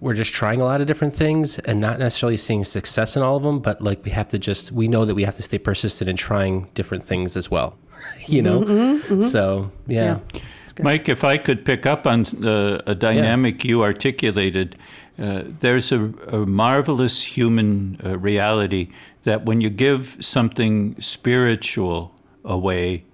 [0.00, 3.36] we're just trying a lot of different things and not necessarily seeing success in all
[3.36, 5.58] of them but like we have to just we know that we have to stay
[5.58, 7.78] persistent in trying different things as well
[8.26, 9.22] you know mm-hmm, mm-hmm.
[9.22, 10.18] so yeah.
[10.34, 10.40] yeah.
[10.78, 13.68] Mike, if I could pick up on uh, a dynamic yeah.
[13.70, 14.76] you articulated,
[15.18, 18.88] uh, there's a, a, marvelous human uh, reality
[19.24, 23.04] that when you give something spiritual away,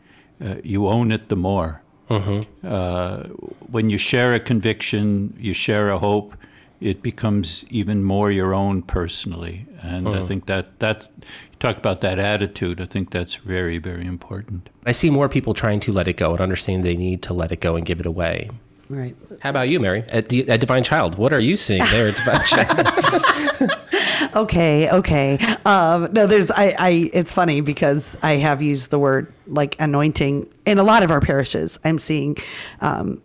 [0.44, 1.82] uh, you own it the more.
[2.08, 3.32] Mm-hmm.
[3.72, 6.36] when you share a conviction, you share a hope,
[6.80, 9.66] it becomes even more your own personally.
[9.82, 11.10] And I think that that's
[11.58, 12.80] talk about that attitude.
[12.80, 14.70] I think that's very, very important.
[14.84, 17.52] I see more people trying to let it go and understand they need to let
[17.52, 18.50] it go and give it away.
[18.88, 19.16] Right.
[19.40, 20.04] How about you, Mary?
[20.08, 23.70] At, D- at Divine Child, what are you seeing there at Divine Child?
[24.36, 25.38] okay, okay.
[25.64, 27.10] Um, no, there's I, I.
[27.12, 31.20] It's funny because I have used the word like anointing in a lot of our
[31.20, 31.80] parishes.
[31.84, 32.36] I'm seeing
[32.80, 33.20] um,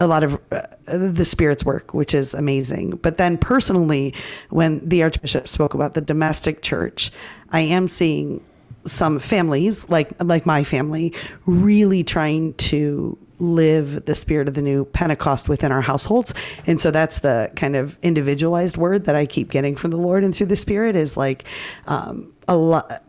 [0.00, 2.96] a lot of uh, the Spirit's work, which is amazing.
[2.96, 4.14] But then personally,
[4.50, 7.12] when the Archbishop spoke about the domestic church,
[7.50, 8.44] I am seeing
[8.86, 11.14] some families, like like my family,
[11.46, 16.34] really trying to live the spirit of the new Pentecost within our households.
[16.66, 20.24] And so that's the kind of individualized word that I keep getting from the Lord
[20.24, 21.44] and through the Spirit is like
[21.86, 23.02] um, a lot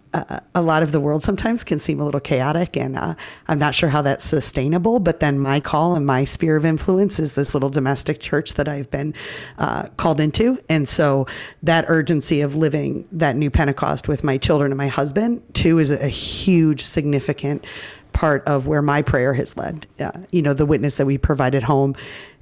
[0.53, 3.15] a, lot of the world sometimes can seem a little chaotic, and uh,
[3.47, 4.99] I'm not sure how that's sustainable.
[4.99, 8.67] But then my call and my sphere of influence is this little domestic church that
[8.67, 9.13] I've been
[9.57, 11.27] uh, called into, and so
[11.63, 15.91] that urgency of living that new Pentecost with my children and my husband too is
[15.91, 17.65] a huge, significant
[18.13, 19.85] part of where my prayer has led.
[20.31, 21.95] You know, the witness that we provide at home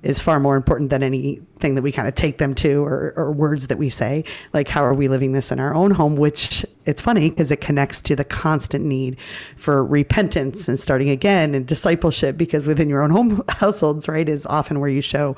[0.03, 3.31] is far more important than anything that we kind of take them to or, or
[3.31, 4.25] words that we say.
[4.51, 6.17] Like, how are we living this in our own home?
[6.17, 9.17] Which it's funny because it connects to the constant need
[9.55, 12.37] for repentance and starting again and discipleship.
[12.37, 15.37] Because within your own home households, right, is often where you show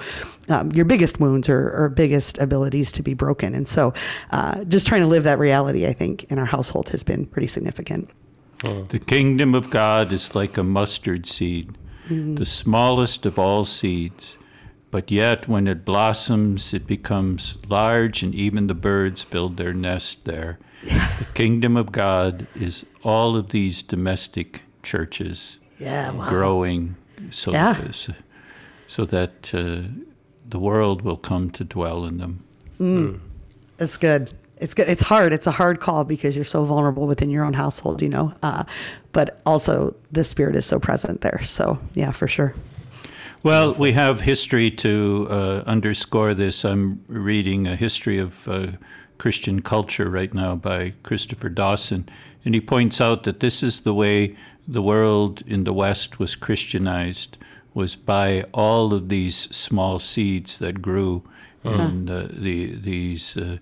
[0.50, 3.54] um, your biggest wounds or, or, biggest abilities to be broken.
[3.54, 3.94] And so,
[4.32, 7.48] uh, just trying to live that reality, I think, in our household has been pretty
[7.48, 8.10] significant.
[8.90, 12.36] The kingdom of God is like a mustard seed, mm-hmm.
[12.36, 14.40] the smallest of all seeds
[14.96, 20.24] but yet when it blossoms, it becomes large, and even the birds build their nest
[20.24, 20.58] there.
[20.84, 26.30] the kingdom of God is all of these domestic churches yeah, wow.
[26.30, 26.96] growing
[27.30, 27.92] so, yeah.
[27.92, 28.14] so,
[28.88, 29.82] so, that uh,
[30.48, 32.46] the world will come to dwell in them.
[32.80, 33.20] Mm.
[33.78, 34.32] It's good.
[34.62, 34.88] It's good.
[34.88, 35.34] It's hard.
[35.34, 38.34] It's a hard call because you're so vulnerable within your own household, you know.
[38.42, 38.64] Uh,
[39.12, 41.44] but also, the spirit is so present there.
[41.44, 42.56] So, yeah, for sure.
[43.46, 46.66] Well, we have history to uh, underscore this.
[46.66, 48.70] I'm reading a history of uh,
[49.20, 52.10] Christian culture right now by Christopher Dawson,
[52.44, 54.36] and he points out that this is the way
[54.68, 57.38] the world in the West was Christianized
[57.76, 61.22] was by all of these small seeds that grew
[61.64, 61.84] uh-huh.
[61.84, 63.58] in uh, the these uh,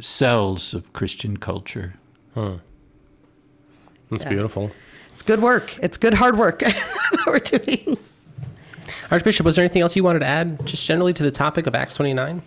[0.00, 1.96] cells of Christian culture.
[2.34, 2.60] Huh.
[4.08, 4.30] That's yeah.
[4.30, 4.70] beautiful.
[5.12, 5.78] It's good work.
[5.82, 6.62] It's good hard work
[7.26, 7.98] we're doing.
[9.10, 11.74] Archbishop, was there anything else you wanted to add, just generally to the topic of
[11.74, 12.42] Acts 29?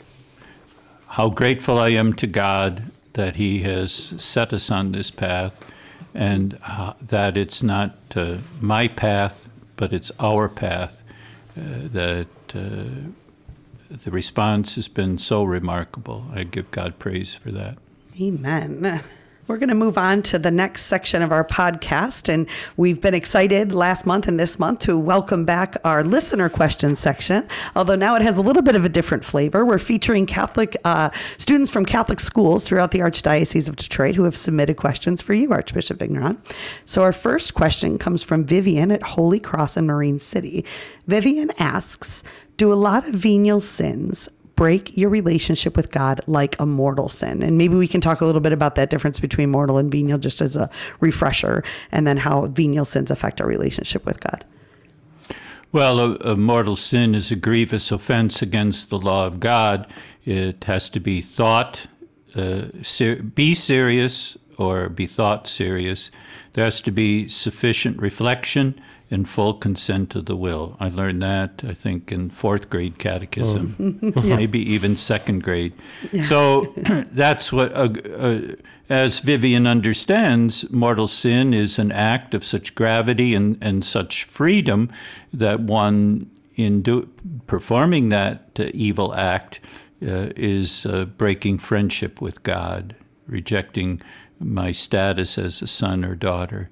[1.08, 5.59] How grateful I am to God that He has set us on this path
[6.14, 11.01] and uh, that it's not uh, my path, but it's our path.
[11.57, 13.09] Uh, that uh,
[14.03, 16.26] the response has been so remarkable.
[16.34, 17.78] I give God praise for that.
[18.20, 19.01] Amen.
[19.48, 22.30] We're going to move on to the next section of our podcast.
[22.32, 27.00] And we've been excited last month and this month to welcome back our listener questions
[27.00, 27.48] section.
[27.76, 29.66] Although now it has a little bit of a different flavor.
[29.66, 34.38] We're featuring Catholic uh, students from Catholic schools throughout the Archdiocese of Detroit who have
[34.38, 36.42] submitted questions for you, Archbishop Vigneron.
[36.86, 40.64] So our first question comes from Vivian at Holy Cross in Marine City.
[41.08, 42.24] Vivian asks
[42.58, 44.30] Do a lot of venial sins
[44.62, 47.41] break your relationship with God like a mortal sin.
[47.41, 50.20] And maybe we can talk a little bit about that difference between mortal and venial
[50.20, 54.45] just as a refresher, and then how venial sins affect our relationship with God.
[55.72, 59.91] Well, a, a, mortal sin is a grievous offense against the law of God.
[60.26, 61.88] It has to be thought,
[62.36, 66.12] uh, ser- be serious, or be thought serious.
[66.53, 68.80] There has to be sufficient reflection
[69.12, 70.78] in full consent to the will.
[70.80, 74.22] I learned that, I think, in fourth grade catechism, oh.
[74.22, 74.36] yeah.
[74.38, 75.74] maybe even second grade.
[76.14, 76.24] Yeah.
[76.24, 76.74] So
[77.12, 78.41] that's what, uh, uh,
[78.89, 84.89] as Vivian understands, mortal sin is an act of such gravity and, and such freedom
[85.34, 87.09] that one, in do,
[87.47, 89.59] performing that uh, evil act,
[90.01, 92.95] uh, is uh, breaking friendship with God,
[93.28, 94.01] rejecting
[94.39, 96.70] my status as a son or daughter.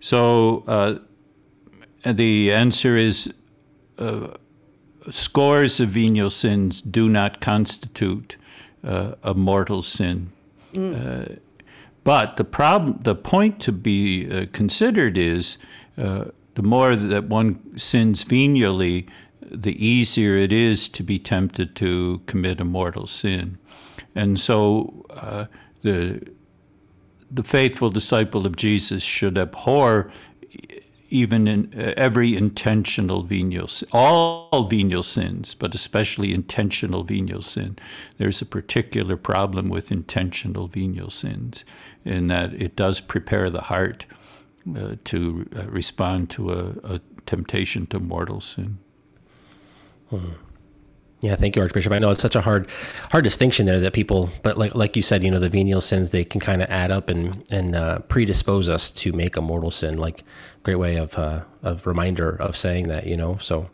[0.00, 0.98] So uh,
[2.12, 3.32] the answer is
[3.98, 4.28] uh,
[5.10, 8.36] scores of venial sins do not constitute
[8.84, 10.32] uh, a mortal sin.
[10.72, 10.94] Mm.
[10.94, 11.36] Uh,
[12.04, 15.58] but the problem, the point to be uh, considered is
[15.98, 19.06] uh, the more that one sins venially,
[19.40, 23.58] the easier it is to be tempted to commit a mortal sin.
[24.14, 25.46] And so uh,
[25.82, 26.20] the
[27.28, 30.12] the faithful disciple of Jesus should abhor
[31.10, 37.78] even in uh, every intentional venial sin, all venial sins, but especially intentional venial sin.
[38.18, 41.64] There's a particular problem with intentional venial sins
[42.04, 44.06] in that it does prepare the heart
[44.76, 48.78] uh, to uh, respond to a, a, temptation to mortal sin.
[50.10, 50.30] Hmm.
[51.20, 51.92] Yeah, thank you, Archbishop.
[51.92, 52.68] I know it's such a hard,
[53.10, 56.10] hard distinction there that people, but like like you said, you know, the venial sins
[56.10, 59.70] they can kind of add up and and uh, predispose us to make a mortal
[59.70, 59.96] sin.
[59.96, 60.24] Like,
[60.62, 63.38] great way of uh, of reminder of saying that, you know.
[63.38, 63.70] So,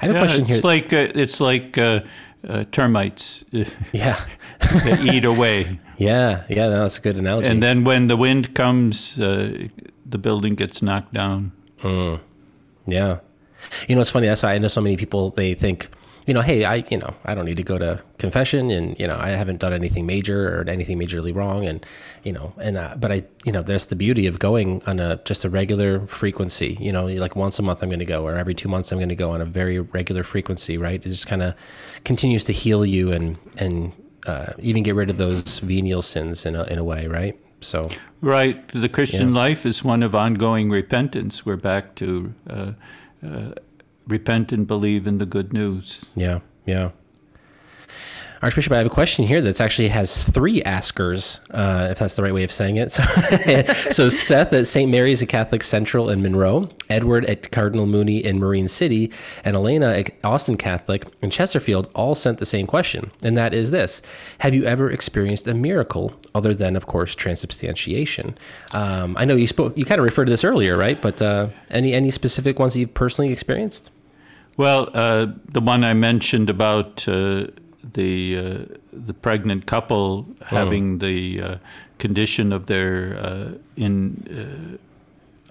[0.00, 0.62] I have yeah, a question it's here.
[0.62, 2.00] Like, uh, it's like uh,
[2.48, 3.44] uh, termites.
[3.92, 4.24] Yeah,
[5.00, 5.80] eat away.
[5.98, 7.50] Yeah, yeah, that's a good analogy.
[7.50, 9.66] And then when the wind comes, uh,
[10.04, 11.50] the building gets knocked down.
[11.82, 12.20] Mm.
[12.86, 13.18] Yeah,
[13.88, 14.28] you know, it's funny.
[14.28, 15.30] That's why I know so many people.
[15.30, 15.88] They think
[16.26, 19.06] you know, hey, I, you know, I don't need to go to confession and, you
[19.06, 21.64] know, I haven't done anything major or anything majorly wrong.
[21.64, 21.86] And,
[22.24, 25.16] you know, and, uh, but I, you know, that's the beauty of going on a,
[25.24, 28.34] just a regular frequency, you know, like once a month I'm going to go or
[28.34, 30.94] every two months I'm going to go on a very regular frequency, right?
[30.94, 31.54] It just kind of
[32.04, 33.92] continues to heal you and, and,
[34.26, 37.38] uh, even get rid of those venial sins in a, in a way, right?
[37.60, 37.88] So,
[38.20, 38.66] right.
[38.68, 39.42] The Christian yeah.
[39.42, 41.46] life is one of ongoing repentance.
[41.46, 42.72] We're back to, uh,
[43.24, 43.52] uh,
[44.06, 46.04] repent and believe in the good news.
[46.14, 46.90] Yeah, yeah.
[48.42, 52.22] Archbishop, I have a question here that's actually has three askers, uh, if that's the
[52.22, 52.92] right way of saying it.
[53.46, 54.90] So, so Seth at St.
[54.90, 59.10] Mary's at Catholic Central in Monroe, Edward at Cardinal Mooney in Marine City,
[59.44, 63.70] and Elena at Austin Catholic in Chesterfield all sent the same question, and that is
[63.70, 64.02] this:
[64.38, 68.36] Have you ever experienced a miracle other than, of course, transubstantiation?
[68.72, 71.00] Um, I know you spoke, you kind of referred to this earlier, right?
[71.00, 73.90] But uh, any any specific ones that you've personally experienced?
[74.56, 77.48] Well, uh, the one I mentioned about uh,
[77.92, 80.98] the uh, the pregnant couple having oh.
[80.98, 81.56] the uh,
[81.98, 84.78] condition of their uh, in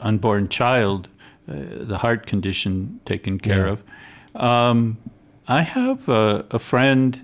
[0.02, 1.08] uh, unborn child,
[1.48, 3.74] the heart condition taken care yeah.
[3.74, 3.84] of.
[4.36, 4.98] Um,
[5.48, 7.22] I have a, a friend.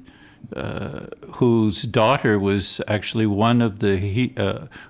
[1.39, 4.33] whose daughter was actually one of the he,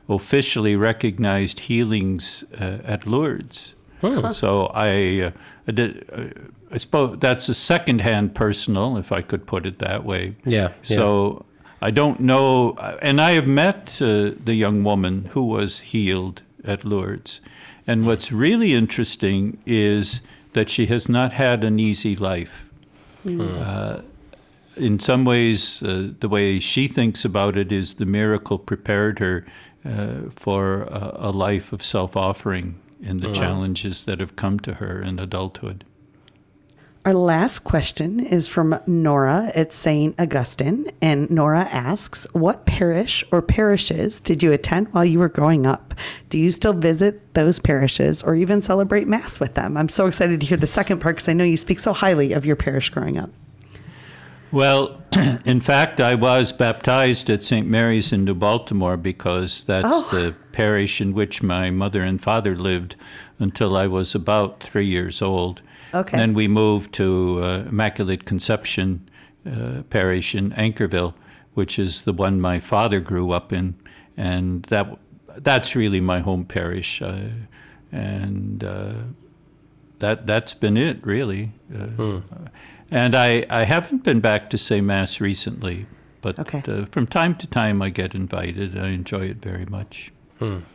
[0.10, 2.44] officially recognized healings
[2.94, 3.76] at Lourdes.
[4.02, 4.32] Oh.
[4.32, 5.32] So I,
[5.68, 6.04] I did
[6.72, 10.36] I suppose that's a secondhand personal, if I could put it that way.
[10.46, 10.72] Yeah.
[10.84, 11.68] So yeah.
[11.82, 16.86] I don't know, and I have met uh, the young woman who was healed at
[16.86, 17.42] Lourdes,
[17.88, 20.22] and what's really interesting is
[20.54, 22.70] that she has not had an easy life.
[23.26, 23.62] Mm.
[23.62, 24.02] Uh,
[24.78, 29.46] in some ways, uh, the way she thinks about it is the miracle prepared her
[29.86, 33.36] uh, for a, a, life of self offering in the mm.
[33.36, 35.84] challenges that have come to her in adulthood.
[37.04, 40.14] Our last question is from Nora at St.
[40.22, 40.86] Augustine.
[41.02, 45.95] And Nora asks, What parish or parishes did you attend while you were growing up?
[46.30, 49.78] Do you still visit those parishes or even celebrate Mass with them?
[49.78, 52.34] I'm so excited to hear the second part because I know you speak so highly
[52.34, 53.32] of your parish growing up.
[54.52, 55.02] Well,
[55.45, 57.66] in fact, I was baptized at St.
[57.68, 60.08] Mary's in New Baltimore because that's Oh.
[60.12, 62.95] the parish in which my mother and father lived
[63.39, 65.64] until I was about three years old.
[65.94, 66.18] Okay.
[66.18, 69.10] Then we moved to uh, Immaculate Conception
[69.46, 71.14] uh, Parish in Anchorville,
[71.54, 73.76] which is the one my father grew up in,
[74.18, 74.98] and that
[75.38, 77.30] that's really my home parish, uh,
[77.92, 78.94] and uh,
[80.00, 81.52] that that's been it really.
[81.74, 82.22] Uh,
[82.94, 85.86] And I, I haven't been back to say mass recently,
[86.20, 86.62] but Okay.
[86.68, 88.78] uh, from time to time I get invited.
[88.78, 90.12] I enjoy it very much.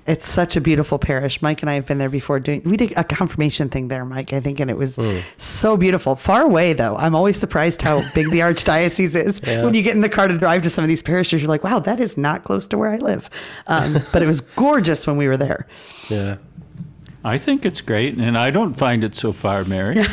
[0.06, 1.42] It's such a beautiful parish.
[1.42, 4.32] Mike and I have been there before doing we did a confirmation thing there, Mike,
[4.32, 4.98] I think, and it was
[5.38, 6.14] so beautiful.
[6.16, 6.96] Far away though.
[6.96, 9.40] I'm always surprised how big the archdiocese is.
[9.44, 11.64] When you get in the car to drive to some of these parishes, you're like,
[11.64, 13.28] wow, that is not close to where I live.
[13.66, 15.66] Um, but it was gorgeous when we were there.
[16.08, 16.36] Yeah.
[17.24, 19.96] I think it's great, and I don't find it so far, Mary.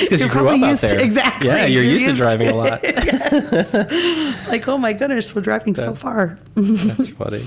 [0.00, 1.00] Because you grew up out used to- there.
[1.00, 1.48] exactly.
[1.48, 2.82] Yeah, you're, You're used, used to driving a lot.
[4.48, 6.38] Like, oh my goodness, we're driving so far.
[6.54, 7.42] That's funny.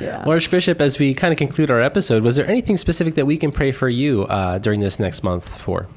[0.00, 3.36] Well, Archbishop, as we kind of conclude our episode, was there anything specific that we
[3.36, 5.88] can pray for you uh, during this next month for?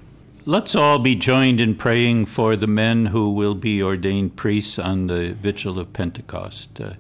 [0.45, 5.07] Let's all be joined in praying for the men who will be ordained priests on
[5.07, 6.93] the Vigil of Pentecost, uh,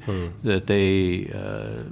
[0.43, 1.83] that they uh,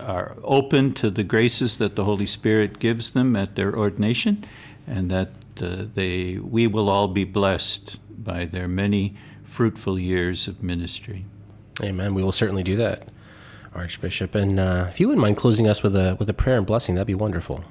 [0.00, 4.44] are open to the graces that the Holy Spirit gives them at their ordination,
[4.86, 10.62] and that uh, they we will all be blessed by their many fruitful years of
[10.62, 11.26] ministry.
[11.82, 12.14] Amen.
[12.14, 13.08] We will certainly do that,
[13.74, 14.34] Archbishop.
[14.34, 16.94] And uh, if you wouldn't mind closing us with a with a prayer and blessing,
[16.94, 17.64] that'd be wonderful.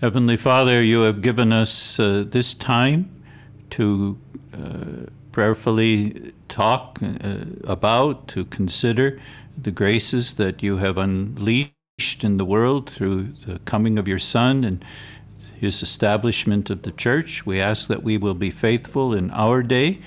[0.00, 3.22] Heavenly Father, you have given us uh, this time
[3.70, 4.18] to
[4.52, 9.20] uh, prayerfully talk uh, about, to consider
[9.56, 14.64] the graces that you have unleashed in the world through the coming of your Son
[14.64, 14.84] and
[15.54, 17.46] his establishment of the church.
[17.46, 20.00] We ask that we will be faithful in our day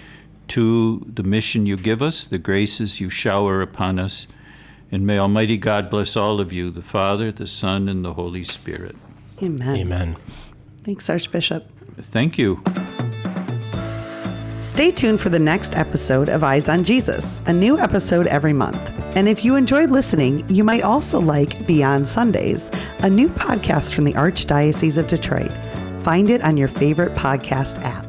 [0.50, 4.28] to the mission you give us, the graces you shower upon us.
[4.96, 8.46] And may Almighty God bless all of you, the Father, the Son, and the Holy
[8.46, 8.96] Spirit.
[9.44, 9.76] Amen.
[9.76, 10.16] Amen.
[10.84, 11.70] Thanks, Archbishop.
[11.98, 12.64] Thank you.
[14.62, 18.98] Stay tuned for the next episode of Eyes on Jesus, a new episode every month.
[19.18, 24.06] And if you enjoyed listening, you might also like Beyond Sundays, a new podcast from
[24.06, 25.52] the Archdiocese of Detroit.
[26.06, 28.05] Find it on your favorite podcast app.